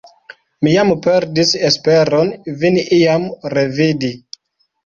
Mi 0.67 0.71
jam 0.75 0.93
perdis 1.07 1.51
esperon 1.69 2.33
vin 2.65 2.81
iam 2.99 3.29
revidi! 3.55 4.13